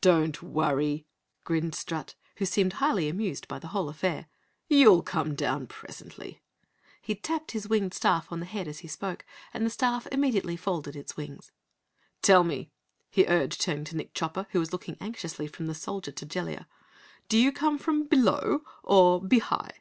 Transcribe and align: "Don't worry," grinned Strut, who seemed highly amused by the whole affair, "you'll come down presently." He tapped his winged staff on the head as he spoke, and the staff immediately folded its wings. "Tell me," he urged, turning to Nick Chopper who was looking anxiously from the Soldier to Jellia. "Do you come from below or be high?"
"Don't 0.00 0.40
worry," 0.40 1.04
grinned 1.42 1.74
Strut, 1.74 2.14
who 2.36 2.46
seemed 2.46 2.74
highly 2.74 3.08
amused 3.08 3.48
by 3.48 3.58
the 3.58 3.66
whole 3.66 3.88
affair, 3.88 4.28
"you'll 4.68 5.02
come 5.02 5.34
down 5.34 5.66
presently." 5.66 6.40
He 7.02 7.16
tapped 7.16 7.50
his 7.50 7.66
winged 7.66 7.92
staff 7.92 8.30
on 8.30 8.38
the 8.38 8.46
head 8.46 8.68
as 8.68 8.78
he 8.78 8.86
spoke, 8.86 9.24
and 9.52 9.66
the 9.66 9.70
staff 9.70 10.06
immediately 10.12 10.56
folded 10.56 10.94
its 10.94 11.16
wings. 11.16 11.50
"Tell 12.22 12.44
me," 12.44 12.70
he 13.10 13.26
urged, 13.26 13.60
turning 13.60 13.82
to 13.86 13.96
Nick 13.96 14.14
Chopper 14.14 14.46
who 14.50 14.60
was 14.60 14.70
looking 14.72 14.96
anxiously 15.00 15.48
from 15.48 15.66
the 15.66 15.74
Soldier 15.74 16.12
to 16.12 16.24
Jellia. 16.24 16.68
"Do 17.28 17.36
you 17.36 17.50
come 17.50 17.78
from 17.78 18.04
below 18.06 18.60
or 18.84 19.20
be 19.20 19.40
high?" 19.40 19.80